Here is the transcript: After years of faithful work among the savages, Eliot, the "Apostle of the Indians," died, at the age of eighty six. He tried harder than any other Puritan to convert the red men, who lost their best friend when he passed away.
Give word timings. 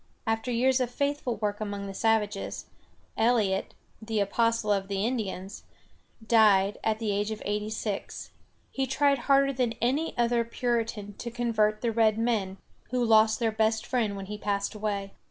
After 0.25 0.49
years 0.51 0.79
of 0.79 0.89
faithful 0.89 1.35
work 1.35 1.61
among 1.61 1.85
the 1.85 1.93
savages, 1.93 2.65
Eliot, 3.15 3.75
the 4.01 4.19
"Apostle 4.19 4.71
of 4.71 4.87
the 4.87 5.05
Indians," 5.05 5.61
died, 6.25 6.79
at 6.83 6.97
the 6.97 7.11
age 7.11 7.29
of 7.29 7.39
eighty 7.45 7.69
six. 7.69 8.31
He 8.71 8.87
tried 8.87 9.19
harder 9.29 9.53
than 9.53 9.73
any 9.73 10.17
other 10.17 10.43
Puritan 10.43 11.13
to 11.19 11.29
convert 11.29 11.81
the 11.81 11.91
red 11.91 12.17
men, 12.17 12.57
who 12.89 13.05
lost 13.05 13.39
their 13.39 13.51
best 13.51 13.85
friend 13.85 14.15
when 14.15 14.25
he 14.25 14.39
passed 14.39 14.73
away. 14.73 15.13